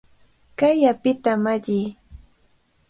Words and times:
¡Kay 0.59 0.79
apita 0.91 1.31
malliy! 1.43 1.85